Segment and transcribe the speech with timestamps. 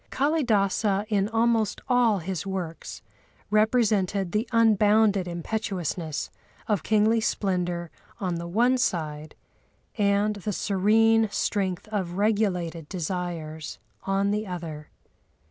[0.11, 3.03] Kâlidâsa in almost all his works
[3.51, 6.31] represented the unbounded impetuousness
[6.67, 9.35] of kingly splendour on the one side
[9.99, 14.89] and the serene strength of regulated desires on the other.